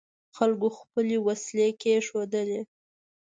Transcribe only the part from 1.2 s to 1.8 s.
وسلې